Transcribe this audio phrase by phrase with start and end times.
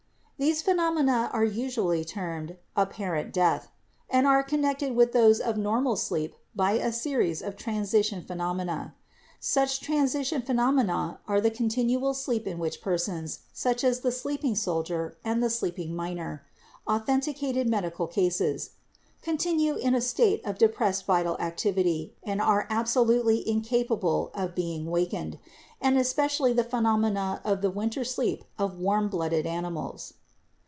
[0.43, 3.69] These phenomena are usually termed 'apparent death'
[4.09, 4.43] PHYSIOLOGICAL IDEA OF LIFE 33 and are
[4.81, 8.95] connected with those of normal sleep by a series of transition phenomena.
[9.39, 15.15] Such transition phenomena are the continual sleep in which persons, such as the 'sleeping soldier'
[15.23, 16.43] and the 'sleeping miner'
[16.87, 18.71] (authenticated medical cases),
[19.21, 25.37] continue in a state of depressed vital activity and are absolutely incapable of being awakened,
[25.79, 30.13] and especially the phenomena of the winter sleep of warm blooded ani mals.